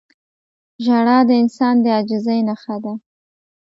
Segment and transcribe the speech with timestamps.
[0.83, 2.93] •ژړا د انسان د عاجزۍ نښه ده.